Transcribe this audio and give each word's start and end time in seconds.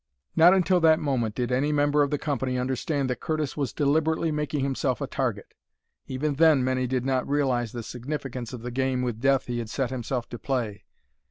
Not 0.35 0.55
until 0.55 0.79
that 0.79 0.99
moment 0.99 1.35
did 1.35 1.51
any 1.51 1.71
member 1.71 2.01
of 2.01 2.09
the 2.09 2.17
company 2.17 2.57
understand 2.57 3.07
that 3.11 3.19
Curtis 3.19 3.55
was 3.55 3.71
deliberately 3.71 4.31
making 4.31 4.61
himself 4.61 4.99
a 4.99 5.05
target; 5.05 5.53
even 6.07 6.33
then 6.33 6.63
many 6.63 6.87
did 6.87 7.05
not 7.05 7.29
realize 7.29 7.71
the 7.71 7.83
significance 7.83 8.51
of 8.51 8.63
the 8.63 8.71
game 8.71 9.03
with 9.03 9.21
death 9.21 9.45
he 9.45 9.59
had 9.59 9.69
set 9.69 9.91
himself 9.91 10.27
to 10.29 10.39
play. 10.39 10.85